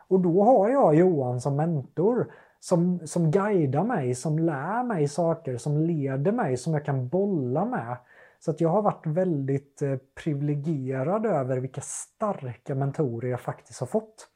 Och 0.09 0.21
då 0.21 0.45
har 0.45 0.69
jag 0.69 0.95
Johan 0.95 1.41
som 1.41 1.57
mentor 1.57 2.33
som, 2.61 3.07
som 3.07 3.31
guidar 3.31 3.85
mig, 3.85 4.15
som 4.15 4.39
lär 4.39 4.83
mig 4.83 5.09
saker, 5.09 5.57
som 5.57 5.79
leder 5.79 6.33
mig, 6.33 6.57
som 6.57 6.75
jag 6.75 6.85
kan 6.85 7.09
bolla 7.09 7.65
med. 7.65 7.97
Så 8.41 8.51
att 8.51 8.61
jag 8.61 8.69
har 8.69 8.83
varit 8.83 9.07
väldigt 9.07 9.83
eh, 9.83 9.97
privilegierad 10.25 11.27
över 11.27 11.57
vilka 11.57 11.81
starka 11.81 12.75
mentorer 12.75 13.31
jag 13.31 13.41
faktiskt 13.41 13.81
har 13.81 13.87
fått. 13.87 14.29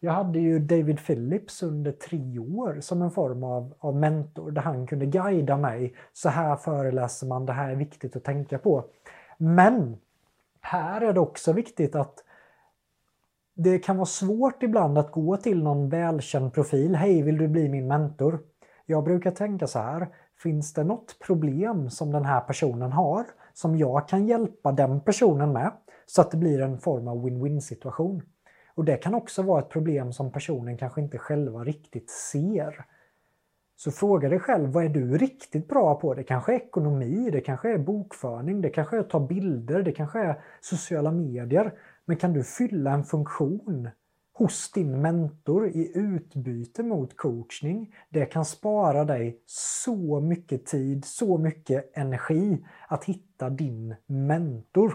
Jag 0.00 0.12
hade 0.12 0.38
ju 0.38 0.58
David 0.58 1.06
Phillips 1.06 1.62
under 1.62 1.92
tre 1.92 2.38
år 2.38 2.80
som 2.80 3.02
en 3.02 3.10
form 3.10 3.44
av, 3.44 3.74
av 3.78 3.96
mentor 3.96 4.50
där 4.50 4.62
han 4.62 4.86
kunde 4.86 5.06
guida 5.06 5.56
mig. 5.56 5.94
Så 6.12 6.28
här 6.28 6.56
föreläser 6.56 7.26
man, 7.26 7.46
det 7.46 7.52
här 7.52 7.70
är 7.70 7.76
viktigt 7.76 8.16
att 8.16 8.24
tänka 8.24 8.58
på. 8.58 8.84
Men 9.38 9.96
här 10.60 11.00
är 11.00 11.12
det 11.12 11.20
också 11.20 11.52
viktigt 11.52 11.94
att 11.94 12.24
det 13.54 13.78
kan 13.78 13.96
vara 13.96 14.06
svårt 14.06 14.62
ibland 14.62 14.98
att 14.98 15.12
gå 15.12 15.36
till 15.36 15.62
någon 15.62 15.88
välkänd 15.88 16.52
profil. 16.52 16.94
Hej, 16.94 17.22
vill 17.22 17.38
du 17.38 17.48
bli 17.48 17.68
min 17.68 17.86
mentor? 17.86 18.38
Jag 18.86 19.04
brukar 19.04 19.30
tänka 19.30 19.66
så 19.66 19.78
här. 19.78 20.08
Finns 20.42 20.72
det 20.72 20.84
något 20.84 21.18
problem 21.26 21.90
som 21.90 22.12
den 22.12 22.24
här 22.24 22.40
personen 22.40 22.92
har 22.92 23.24
som 23.54 23.76
jag 23.76 24.08
kan 24.08 24.26
hjälpa 24.26 24.72
den 24.72 25.00
personen 25.00 25.52
med 25.52 25.72
så 26.06 26.20
att 26.20 26.30
det 26.30 26.36
blir 26.36 26.60
en 26.60 26.78
form 26.78 27.08
av 27.08 27.26
win-win 27.26 27.60
situation? 27.60 28.22
Och 28.76 28.84
det 28.84 28.96
kan 28.96 29.14
också 29.14 29.42
vara 29.42 29.62
ett 29.62 29.68
problem 29.68 30.12
som 30.12 30.32
personen 30.32 30.76
kanske 30.76 31.00
inte 31.00 31.18
själva 31.18 31.64
riktigt 31.64 32.10
ser. 32.10 32.84
Så 33.76 33.90
fråga 33.90 34.28
dig 34.28 34.38
själv, 34.38 34.72
vad 34.72 34.84
är 34.84 34.88
du 34.88 35.18
riktigt 35.18 35.68
bra 35.68 35.94
på? 35.94 36.14
Det 36.14 36.24
kanske 36.24 36.52
är 36.52 36.56
ekonomi, 36.56 37.30
det 37.30 37.40
kanske 37.40 37.72
är 37.72 37.78
bokföring, 37.78 38.60
det 38.60 38.70
kanske 38.70 38.96
är 38.96 39.00
att 39.00 39.10
ta 39.10 39.20
bilder, 39.20 39.82
det 39.82 39.92
kanske 39.92 40.18
är 40.18 40.40
sociala 40.60 41.10
medier. 41.10 41.72
Men 42.04 42.16
kan 42.16 42.32
du 42.32 42.44
fylla 42.44 42.90
en 42.90 43.04
funktion 43.04 43.88
hos 44.32 44.72
din 44.72 45.00
mentor 45.00 45.68
i 45.68 45.92
utbyte 45.94 46.82
mot 46.82 47.16
coachning. 47.16 47.94
Det 48.08 48.26
kan 48.26 48.44
spara 48.44 49.04
dig 49.04 49.40
så 49.46 50.20
mycket 50.20 50.66
tid, 50.66 51.04
så 51.04 51.38
mycket 51.38 51.96
energi 51.96 52.64
att 52.88 53.04
hitta 53.04 53.50
din 53.50 53.94
mentor. 54.06 54.94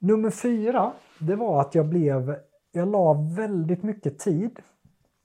Nummer 0.00 0.30
fyra, 0.30 0.92
det 1.18 1.36
var 1.36 1.60
att 1.60 1.74
jag 1.74 1.88
blev, 1.88 2.36
jag 2.72 2.88
la 2.88 3.12
väldigt 3.36 3.82
mycket 3.82 4.18
tid 4.18 4.60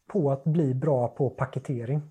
på 0.07 0.31
att 0.31 0.43
bli 0.43 0.73
bra 0.73 1.07
på 1.07 1.29
paketering. 1.29 2.01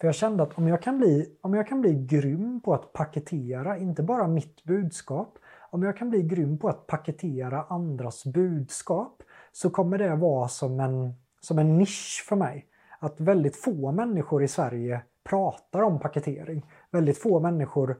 För 0.00 0.08
jag 0.08 0.14
kände 0.14 0.42
att 0.42 0.58
om 0.58 0.68
jag 0.68 0.82
kan 0.82 0.98
bli, 0.98 1.36
om 1.40 1.54
jag 1.54 1.66
kan 1.66 1.80
bli 1.80 2.06
grym 2.06 2.60
på 2.60 2.74
att 2.74 2.92
paketera, 2.92 3.78
inte 3.78 4.02
bara 4.02 4.28
mitt 4.28 4.64
budskap, 4.64 5.38
om 5.70 5.82
jag 5.82 5.96
kan 5.96 6.10
bli 6.10 6.22
grym 6.22 6.58
på 6.58 6.68
att 6.68 6.86
paketera 6.86 7.62
andras 7.68 8.24
budskap 8.24 9.22
så 9.52 9.70
kommer 9.70 9.98
det 9.98 10.16
vara 10.16 10.48
som 10.48 10.80
en, 10.80 11.14
som 11.40 11.58
en 11.58 11.78
nisch 11.78 12.24
för 12.28 12.36
mig. 12.36 12.66
Att 12.98 13.20
väldigt 13.20 13.56
få 13.56 13.92
människor 13.92 14.42
i 14.42 14.48
Sverige 14.48 15.02
pratar 15.24 15.82
om 15.82 16.00
paketering. 16.00 16.66
Väldigt 16.90 17.18
få 17.18 17.40
människor 17.40 17.96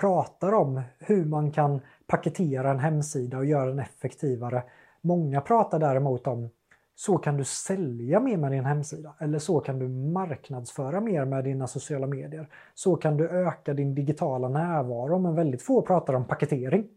pratar 0.00 0.52
om 0.52 0.82
hur 0.98 1.24
man 1.24 1.50
kan 1.52 1.80
paketera 2.06 2.70
en 2.70 2.78
hemsida 2.78 3.38
och 3.38 3.44
göra 3.44 3.66
den 3.66 3.78
effektivare. 3.78 4.62
Många 5.00 5.40
pratar 5.40 5.78
däremot 5.78 6.26
om 6.26 6.48
så 6.94 7.18
kan 7.18 7.36
du 7.36 7.44
sälja 7.44 8.20
mer 8.20 8.36
med 8.36 8.52
din 8.52 8.64
hemsida 8.64 9.14
eller 9.18 9.38
så 9.38 9.60
kan 9.60 9.78
du 9.78 9.88
marknadsföra 9.88 11.00
mer 11.00 11.24
med 11.24 11.44
dina 11.44 11.66
sociala 11.66 12.06
medier. 12.06 12.48
Så 12.74 12.96
kan 12.96 13.16
du 13.16 13.28
öka 13.28 13.74
din 13.74 13.94
digitala 13.94 14.48
närvaro 14.48 15.18
men 15.18 15.34
väldigt 15.34 15.62
få 15.62 15.82
pratar 15.82 16.14
om 16.14 16.24
paketering. 16.24 16.88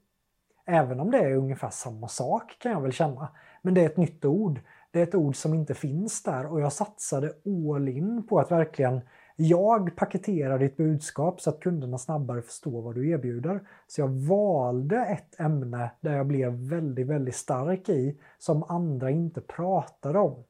Även 0.66 1.00
om 1.00 1.12
det 1.12 1.18
är 1.18 1.36
ungefär 1.36 1.70
samma 1.70 2.08
sak 2.08 2.58
kan 2.60 2.72
jag 2.72 2.82
väl 2.82 2.92
känna. 2.92 3.28
Men 3.62 3.74
det 3.74 3.82
är 3.82 3.86
ett 3.86 3.98
nytt 3.98 4.26
ord. 4.26 4.60
Det 4.92 5.00
är 5.00 5.04
ett 5.04 5.16
ord 5.16 5.36
som 5.36 5.54
inte 5.54 5.74
finns 5.74 6.24
där 6.24 6.52
och 6.52 6.62
jag 6.62 6.74
satsade 6.74 7.34
all 7.46 7.90
in 7.90 8.28
på 8.28 8.40
att 8.40 8.52
verkligen 8.52 9.02
jag 9.36 9.96
paketerar 9.96 10.60
ditt 10.60 10.78
budskap 10.78 11.42
så 11.42 11.50
att 11.50 11.60
kunderna 11.60 11.98
snabbare 11.98 12.42
förstår 12.42 12.82
vad 12.82 12.96
du 12.96 13.10
erbjuder. 13.10 13.62
Så 13.88 14.02
jag 14.02 14.08
valde 14.08 15.06
ett 15.06 15.40
ämne 15.40 15.92
där 16.02 16.18
jag 16.18 16.28
blev 16.28 16.54
väldigt, 16.54 17.08
väldigt 17.08 17.36
stark 17.36 17.90
i 17.90 18.20
som 18.38 18.64
andra 18.64 19.12
inte 19.12 19.42
pratade 19.42 20.20
om. 20.20 20.44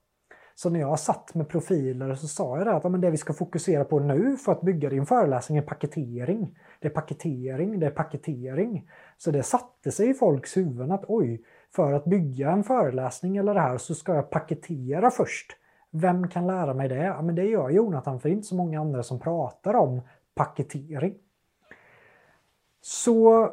Så 0.56 0.70
när 0.70 0.80
jag 0.80 1.00
satt 1.00 1.36
med 1.36 1.50
profiler 1.50 2.16
så 2.16 2.28
sa 2.28 2.58
jag 2.58 2.68
det 2.68 2.74
att 2.74 3.02
det 3.02 3.10
vi 3.10 3.18
ska 3.18 3.34
fokusera 3.34 3.86
på 3.86 4.00
nu 4.00 4.38
för 4.38 4.52
att 4.52 4.62
bygga 4.62 4.90
din 4.90 5.06
föreläsning 5.06 5.58
är 5.58 5.62
paketering. 5.62 6.58
Det 6.80 6.88
är 6.88 6.92
paketering, 6.92 7.80
det 7.80 7.86
är 7.86 7.92
paketering. 7.92 8.90
Så 9.18 9.32
det 9.32 9.44
satte 9.44 9.92
sig 9.92 10.10
i 10.10 10.14
folks 10.14 10.58
huvuden 10.58 10.92
att 10.92 11.06
oj, 11.08 11.44
för 11.76 11.94
att 11.94 12.06
bygga 12.06 12.52
en 12.52 12.64
föreläsning 12.64 13.38
eller 13.38 13.54
det 13.54 13.60
här 13.60 13.78
så 13.78 13.96
ska 13.96 14.16
jag 14.16 14.30
paketera 14.30 15.12
först. 15.12 15.58
Vem 15.96 16.28
kan 16.28 16.48
lära 16.48 16.74
mig 16.74 16.90
det? 16.90 17.04
Ja, 17.04 17.22
men 17.22 17.36
det 17.36 17.44
gör 17.44 17.70
Jonathan, 17.70 18.20
för 18.20 18.30
det 18.30 18.34
är 18.34 18.36
inte 18.36 18.48
så 18.48 18.56
många 18.56 18.82
andra 18.82 19.04
som 19.04 19.20
pratar 19.20 19.74
om 19.74 20.02
paketering. 20.36 21.16
Så 22.82 23.50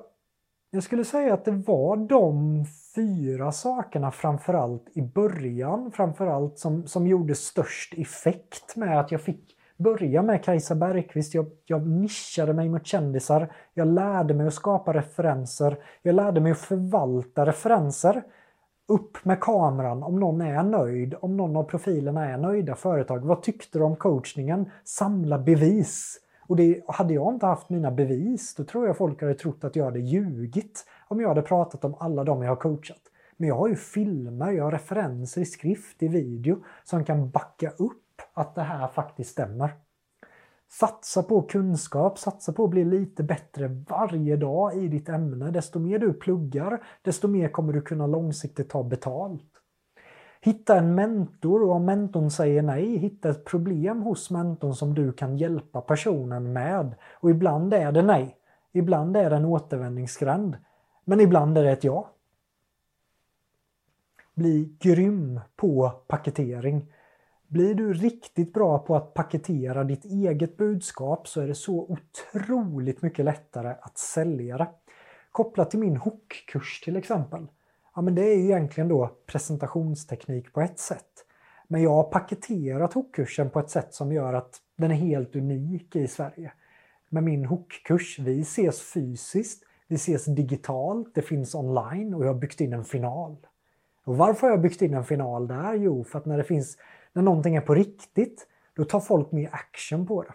jag 0.70 0.82
skulle 0.82 1.04
säga 1.04 1.34
att 1.34 1.44
det 1.44 1.50
var 1.50 1.96
de 1.96 2.64
fyra 2.94 3.52
sakerna 3.52 4.10
framförallt 4.10 4.88
i 4.92 5.02
början, 5.02 5.92
framförallt 5.92 6.58
som, 6.58 6.86
som 6.86 7.06
gjorde 7.06 7.34
störst 7.34 7.94
effekt 7.98 8.76
med 8.76 9.00
att 9.00 9.12
jag 9.12 9.20
fick 9.20 9.56
börja 9.76 10.22
med 10.22 10.44
Kajsa 10.44 10.74
Bergqvist. 10.74 11.34
Jag, 11.34 11.46
jag 11.64 11.86
nischade 11.86 12.52
mig 12.52 12.68
mot 12.68 12.86
kändisar. 12.86 13.52
Jag 13.74 13.88
lärde 13.88 14.34
mig 14.34 14.46
att 14.46 14.54
skapa 14.54 14.92
referenser. 14.92 15.78
Jag 16.02 16.14
lärde 16.14 16.40
mig 16.40 16.52
att 16.52 16.58
förvalta 16.58 17.46
referenser 17.46 18.22
upp 18.90 19.24
med 19.24 19.40
kameran 19.40 20.02
om 20.02 20.20
någon 20.20 20.40
är 20.40 20.62
nöjd, 20.62 21.14
om 21.20 21.36
någon 21.36 21.56
av 21.56 21.64
profilerna 21.64 22.28
är 22.28 22.38
nöjda 22.38 22.74
företag. 22.74 23.24
Vad 23.24 23.42
tyckte 23.42 23.78
du 23.78 23.84
om 23.84 23.96
coachningen? 23.96 24.70
Samla 24.84 25.38
bevis. 25.38 26.20
Och 26.46 26.56
det, 26.56 26.80
hade 26.88 27.14
jag 27.14 27.34
inte 27.34 27.46
haft 27.46 27.70
mina 27.70 27.90
bevis, 27.90 28.54
då 28.54 28.64
tror 28.64 28.86
jag 28.86 28.96
folk 28.96 29.22
hade 29.22 29.34
trott 29.34 29.64
att 29.64 29.76
jag 29.76 29.84
hade 29.84 30.00
ljugit 30.00 30.84
om 31.08 31.20
jag 31.20 31.28
hade 31.28 31.42
pratat 31.42 31.84
om 31.84 31.94
alla 31.98 32.24
de 32.24 32.42
jag 32.42 32.50
har 32.50 32.56
coachat. 32.56 33.02
Men 33.36 33.48
jag 33.48 33.56
har 33.56 33.68
ju 33.68 33.76
filmer, 33.76 34.52
jag 34.52 34.64
har 34.64 34.72
referenser 34.72 35.40
i 35.40 35.44
skrift, 35.44 36.02
i 36.02 36.08
video 36.08 36.62
som 36.84 37.04
kan 37.04 37.30
backa 37.30 37.70
upp 37.70 38.22
att 38.34 38.54
det 38.54 38.62
här 38.62 38.88
faktiskt 38.88 39.30
stämmer. 39.30 39.70
Satsa 40.72 41.22
på 41.22 41.42
kunskap, 41.42 42.18
satsa 42.18 42.52
på 42.52 42.64
att 42.64 42.70
bli 42.70 42.84
lite 42.84 43.22
bättre 43.22 43.68
varje 43.88 44.36
dag 44.36 44.76
i 44.76 44.88
ditt 44.88 45.08
ämne. 45.08 45.50
Desto 45.50 45.78
mer 45.78 45.98
du 45.98 46.12
pluggar, 46.12 46.82
desto 47.02 47.28
mer 47.28 47.48
kommer 47.48 47.72
du 47.72 47.80
kunna 47.80 48.06
långsiktigt 48.06 48.68
ta 48.68 48.82
betalt. 48.82 49.50
Hitta 50.40 50.78
en 50.78 50.94
mentor 50.94 51.62
och 51.62 51.74
om 51.74 51.84
mentorn 51.84 52.30
säger 52.30 52.62
nej, 52.62 52.96
hitta 52.96 53.28
ett 53.28 53.44
problem 53.44 54.02
hos 54.02 54.30
mentorn 54.30 54.74
som 54.74 54.94
du 54.94 55.12
kan 55.12 55.36
hjälpa 55.36 55.80
personen 55.80 56.52
med. 56.52 56.94
Och 57.12 57.30
ibland 57.30 57.74
är 57.74 57.92
det 57.92 58.02
nej. 58.02 58.36
Ibland 58.72 59.16
är 59.16 59.30
det 59.30 59.36
en 59.36 59.44
återvändningsgränd. 59.44 60.56
Men 61.04 61.20
ibland 61.20 61.58
är 61.58 61.64
det 61.64 61.70
ett 61.70 61.84
ja. 61.84 62.10
Bli 64.34 64.76
grym 64.78 65.40
på 65.56 65.92
paketering. 66.06 66.92
Blir 67.50 67.74
du 67.74 67.92
riktigt 67.92 68.52
bra 68.52 68.78
på 68.78 68.96
att 68.96 69.14
paketera 69.14 69.84
ditt 69.84 70.04
eget 70.04 70.56
budskap 70.56 71.28
så 71.28 71.40
är 71.40 71.46
det 71.46 71.54
så 71.54 71.78
otroligt 71.88 73.02
mycket 73.02 73.24
lättare 73.24 73.74
att 73.80 73.98
sälja 73.98 74.58
det. 74.58 74.68
Kopplat 75.32 75.70
till 75.70 75.78
min 75.78 75.96
hookkurs 75.96 76.80
till 76.80 76.96
exempel. 76.96 77.46
Ja, 77.94 78.02
men 78.02 78.14
det 78.14 78.22
är 78.22 78.38
egentligen 78.38 78.88
då 78.88 79.10
presentationsteknik 79.26 80.52
på 80.52 80.60
ett 80.60 80.78
sätt. 80.78 81.26
Men 81.68 81.82
jag 81.82 81.90
har 81.90 82.02
paketerat 82.02 82.92
hookkursen 82.92 83.50
på 83.50 83.60
ett 83.60 83.70
sätt 83.70 83.94
som 83.94 84.12
gör 84.12 84.34
att 84.34 84.56
den 84.76 84.90
är 84.90 84.94
helt 84.94 85.36
unik 85.36 85.96
i 85.96 86.08
Sverige. 86.08 86.52
Med 87.08 87.22
min 87.22 87.44
hookkurs, 87.44 88.18
vi 88.18 88.40
ses 88.40 88.82
fysiskt, 88.82 89.64
vi 89.88 89.94
ses 89.96 90.24
digitalt, 90.24 91.14
det 91.14 91.22
finns 91.22 91.54
online 91.54 92.14
och 92.14 92.24
jag 92.24 92.32
har 92.32 92.40
byggt 92.40 92.60
in 92.60 92.72
en 92.72 92.84
final. 92.84 93.36
Och 94.04 94.16
varför 94.16 94.46
har 94.46 94.54
jag 94.54 94.62
byggt 94.62 94.82
in 94.82 94.94
en 94.94 95.04
final 95.04 95.48
där? 95.48 95.74
Jo, 95.74 96.04
för 96.04 96.18
att 96.18 96.26
när 96.26 96.38
det 96.38 96.44
finns, 96.44 96.76
när 97.12 97.22
någonting 97.22 97.56
är 97.56 97.60
på 97.60 97.74
riktigt, 97.74 98.46
då 98.76 98.84
tar 98.84 99.00
folk 99.00 99.32
mer 99.32 99.48
action 99.52 100.06
på 100.06 100.22
det. 100.22 100.32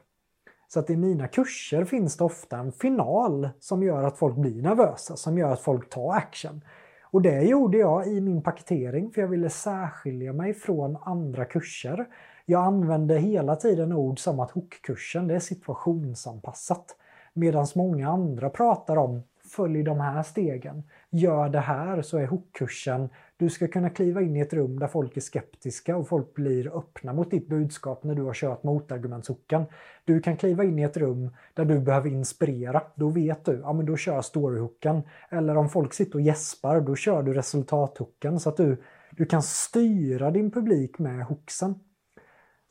Så 0.68 0.80
att 0.80 0.90
i 0.90 0.96
mina 0.98 1.28
kurser 1.28 1.86
finns 1.86 2.18
det 2.18 2.24
ofta 2.24 2.58
en 2.58 2.72
final 2.72 3.50
som 3.60 3.84
gör 3.84 4.04
att 4.04 4.18
folk 4.18 4.36
blir 4.36 4.62
nervösa, 4.62 5.16
som 5.16 5.38
gör 5.38 5.54
att 5.54 5.62
folk 5.62 5.90
tar 5.90 6.14
action. 6.14 6.62
Och 7.04 7.22
det 7.22 7.42
gjorde 7.42 7.78
jag 7.78 8.08
i 8.08 8.22
min 8.22 8.42
paketering 8.42 9.12
för 9.12 9.22
jag 9.22 9.28
ville 9.28 9.50
särskilja 9.50 10.34
mig 10.34 10.54
från 10.54 10.98
andra 11.02 11.46
kurser. 11.46 12.06
Jag 12.46 12.64
använde 12.64 13.18
hela 13.18 13.56
tiden 13.56 13.94
ord 13.94 14.20
som 14.20 14.40
att 14.40 14.52
hookkursen 14.52 15.28
det 15.28 15.36
är 15.36 15.40
situationsanpassat. 15.40 16.96
Medan 17.34 17.68
många 17.76 18.10
andra 18.10 18.50
pratar 18.50 18.98
om 18.98 19.24
följ 19.48 19.84
de 19.84 20.00
här 20.00 20.24
stegen, 20.24 20.84
gör 21.10 21.50
det 21.50 21.60
här 21.60 22.02
så 22.02 22.18
är 22.18 22.28
hookkursen 22.28 23.10
du 23.38 23.50
ska 23.50 23.68
kunna 23.68 23.90
kliva 23.90 24.22
in 24.22 24.36
i 24.36 24.40
ett 24.40 24.54
rum 24.54 24.80
där 24.80 24.88
folk 24.88 25.18
är 25.18 25.22
skeptiska 25.22 25.98
och 25.98 26.08
folk 26.08 26.34
blir 26.34 26.78
öppna 26.78 27.14
mot 27.14 27.32
ditt 27.32 27.48
budskap 27.48 28.04
när 28.04 28.16
du 28.16 28.22
har 28.22 28.34
kört 28.34 28.64
motargumentshooken. 28.64 29.66
Du 30.06 30.20
kan 30.20 30.38
kliva 30.38 30.64
in 30.64 30.80
i 30.80 30.84
ett 30.84 30.98
rum 30.98 31.30
där 31.54 31.66
du 31.66 31.80
behöver 31.80 32.10
inspirera. 32.10 32.82
Då 32.96 33.10
vet 33.10 33.46
du, 33.46 33.60
ja 33.64 33.74
men 33.74 33.86
då 33.86 33.98
kör 33.98 34.22
storyhooken. 34.22 35.02
Eller 35.30 35.58
om 35.58 35.70
folk 35.70 35.94
sitter 35.94 36.16
och 36.16 36.22
gäspar, 36.22 36.82
då 36.82 36.96
kör 36.96 37.24
du 37.24 37.34
resultathooken 37.34 38.40
så 38.40 38.50
att 38.50 38.58
du, 38.58 38.82
du 39.12 39.26
kan 39.26 39.42
styra 39.42 40.32
din 40.32 40.52
publik 40.52 41.00
med 41.00 41.26
hooksen. 41.26 41.76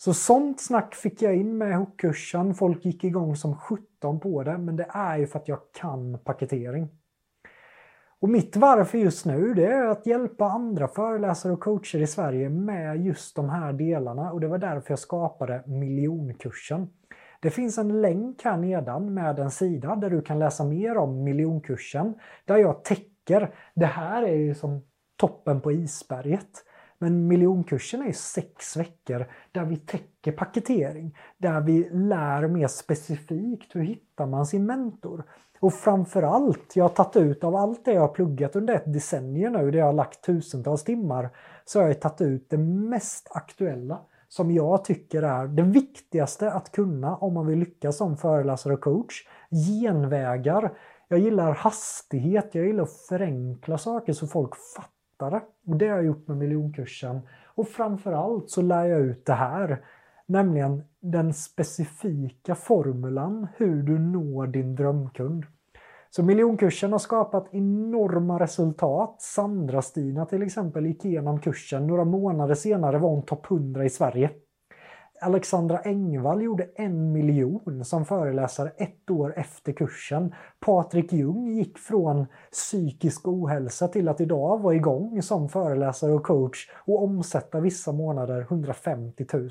Så 0.04 0.14
sånt 0.14 0.60
snack 0.60 0.94
fick 0.94 1.22
jag 1.22 1.36
in 1.36 1.58
med 1.58 1.76
hookkursen. 1.76 2.54
Folk 2.54 2.84
gick 2.84 3.04
igång 3.04 3.36
som 3.36 3.56
17 3.56 4.20
på 4.20 4.42
det, 4.42 4.58
men 4.58 4.76
det 4.76 4.86
är 4.88 5.18
ju 5.18 5.26
för 5.26 5.38
att 5.38 5.48
jag 5.48 5.58
kan 5.72 6.18
paketering. 6.18 6.88
Och 8.20 8.28
mitt 8.28 8.56
varför 8.56 8.98
just 8.98 9.26
nu 9.26 9.54
det 9.54 9.66
är 9.66 9.86
att 9.86 10.06
hjälpa 10.06 10.44
andra 10.44 10.88
föreläsare 10.88 11.52
och 11.52 11.60
coacher 11.60 11.98
i 11.98 12.06
Sverige 12.06 12.48
med 12.48 13.06
just 13.06 13.36
de 13.36 13.48
här 13.48 13.72
delarna 13.72 14.32
och 14.32 14.40
det 14.40 14.48
var 14.48 14.58
därför 14.58 14.90
jag 14.90 14.98
skapade 14.98 15.62
miljonkursen. 15.66 16.88
Det 17.40 17.50
finns 17.50 17.78
en 17.78 18.02
länk 18.02 18.44
här 18.44 18.56
nedan 18.56 19.14
med 19.14 19.38
en 19.38 19.50
sida 19.50 19.96
där 19.96 20.10
du 20.10 20.22
kan 20.22 20.38
läsa 20.38 20.64
mer 20.64 20.96
om 20.96 21.24
miljonkursen 21.24 22.14
där 22.44 22.56
jag 22.56 22.84
täcker, 22.84 23.54
det 23.74 23.86
här 23.86 24.22
är 24.22 24.36
ju 24.36 24.54
som 24.54 24.84
toppen 25.16 25.60
på 25.60 25.72
isberget. 25.72 26.64
Men 27.04 27.26
miljonkursen 27.26 28.02
är 28.02 28.12
sex 28.12 28.76
veckor 28.76 29.26
där 29.52 29.64
vi 29.64 29.76
täcker 29.76 30.32
paketering, 30.32 31.16
där 31.38 31.60
vi 31.60 31.88
lär 31.90 32.48
mer 32.48 32.68
specifikt 32.68 33.76
hur 33.76 33.82
hittar 33.82 34.26
man 34.26 34.46
sin 34.46 34.66
mentor. 34.66 35.24
Och 35.60 35.74
framförallt, 35.74 36.76
jag 36.76 36.84
har 36.84 36.88
tagit 36.88 37.16
ut 37.16 37.44
av 37.44 37.56
allt 37.56 37.84
det 37.84 37.92
jag 37.92 38.00
har 38.00 38.08
pluggat 38.08 38.56
under 38.56 38.74
ett 38.74 38.92
decennium 38.92 39.52
nu, 39.52 39.70
där 39.70 39.78
jag 39.78 39.86
har 39.86 39.92
lagt 39.92 40.24
tusentals 40.24 40.84
timmar, 40.84 41.30
så 41.64 41.80
har 41.80 41.86
jag 41.86 42.00
tagit 42.00 42.20
ut 42.20 42.50
det 42.50 42.58
mest 42.58 43.28
aktuella 43.30 44.00
som 44.28 44.50
jag 44.50 44.84
tycker 44.84 45.22
är 45.22 45.46
det 45.46 45.62
viktigaste 45.62 46.52
att 46.52 46.72
kunna 46.72 47.16
om 47.16 47.34
man 47.34 47.46
vill 47.46 47.58
lyckas 47.58 47.96
som 47.96 48.16
föreläsare 48.16 48.74
och 48.74 48.80
coach. 48.80 49.28
Genvägar. 49.50 50.72
Jag 51.08 51.18
gillar 51.18 51.54
hastighet, 51.54 52.54
jag 52.54 52.66
gillar 52.66 52.82
att 52.82 53.00
förenkla 53.08 53.78
saker 53.78 54.12
så 54.12 54.26
folk 54.26 54.52
fattar 54.76 55.03
det. 55.18 55.42
Och 55.66 55.76
det 55.76 55.88
har 55.88 55.96
jag 55.96 56.06
gjort 56.06 56.28
med 56.28 56.36
miljonkursen. 56.36 57.20
Och 57.54 57.68
framförallt 57.68 58.50
så 58.50 58.62
lär 58.62 58.84
jag 58.84 59.00
ut 59.00 59.26
det 59.26 59.32
här. 59.32 59.84
Nämligen 60.26 60.82
den 61.00 61.34
specifika 61.34 62.54
formulan 62.54 63.48
hur 63.56 63.82
du 63.82 63.98
når 63.98 64.46
din 64.46 64.74
drömkund. 64.74 65.44
Så 66.10 66.22
miljonkursen 66.22 66.92
har 66.92 66.98
skapat 66.98 67.48
enorma 67.52 68.40
resultat. 68.40 69.16
Sandra-Stina 69.22 70.26
till 70.26 70.42
exempel 70.42 70.86
gick 70.86 71.04
igenom 71.04 71.40
kursen. 71.40 71.86
Några 71.86 72.04
månader 72.04 72.54
senare 72.54 72.98
var 72.98 73.10
hon 73.10 73.22
topp 73.22 73.50
100 73.50 73.84
i 73.84 73.90
Sverige. 73.90 74.30
Alexandra 75.24 75.78
Engvall 75.78 76.42
gjorde 76.42 76.66
en 76.74 77.12
miljon 77.12 77.84
som 77.84 78.04
föreläsare 78.04 78.70
ett 78.76 79.10
år 79.10 79.34
efter 79.36 79.72
kursen. 79.72 80.34
Patrik 80.60 81.12
Ljung 81.12 81.48
gick 81.48 81.78
från 81.78 82.26
psykisk 82.52 83.28
ohälsa 83.28 83.88
till 83.88 84.08
att 84.08 84.20
idag 84.20 84.62
vara 84.62 84.74
igång 84.74 85.22
som 85.22 85.48
föreläsare 85.48 86.12
och 86.12 86.22
coach 86.22 86.70
och 86.86 87.02
omsätta 87.02 87.60
vissa 87.60 87.92
månader 87.92 88.40
150 88.40 89.26
000. 89.32 89.50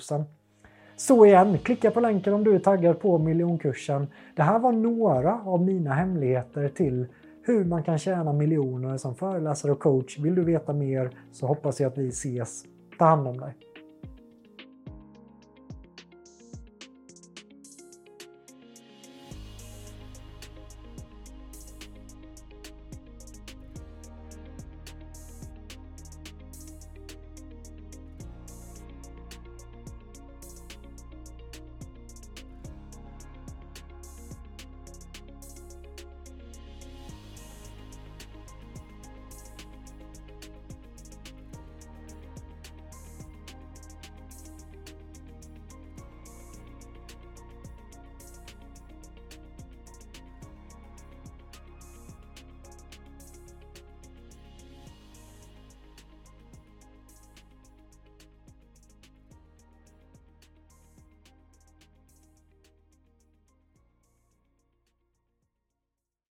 Så 0.96 1.26
igen, 1.26 1.58
klicka 1.58 1.92
på 1.92 2.00
länken 2.00 2.34
om 2.34 2.44
du 2.44 2.56
är 2.56 2.60
taggad 2.60 3.00
på 3.00 3.18
miljonkursen. 3.18 4.08
Det 4.36 4.44
här 4.44 4.60
var 4.60 4.72
några 4.72 5.42
av 5.46 5.62
mina 5.62 5.94
hemligheter 5.94 6.70
till 6.70 7.08
hur 7.44 7.66
man 7.66 7.84
kan 7.84 7.98
tjäna 7.98 8.34
miljoner 8.34 8.98
som 8.98 9.16
föreläsare 9.16 9.72
och 9.72 9.80
coach. 9.80 10.20
Vill 10.20 10.36
du 10.36 10.44
veta 10.44 10.74
mer 10.74 11.18
så 11.32 11.48
hoppas 11.48 11.80
jag 11.80 11.92
att 11.92 11.98
vi 11.98 12.08
ses. 12.08 12.64
Ta 13.00 13.06
hand 13.06 13.28
om 13.28 13.38
dig. 13.40 13.63